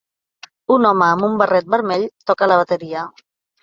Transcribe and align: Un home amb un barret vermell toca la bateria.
Un 0.77 0.87
home 0.93 1.05
amb 1.09 1.27
un 1.29 1.37
barret 1.43 1.71
vermell 1.77 2.09
toca 2.33 2.53
la 2.53 2.63
bateria. 2.65 3.09